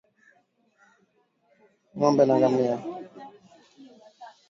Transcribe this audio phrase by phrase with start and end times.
[1.95, 2.75] Ng'ombe na ngamia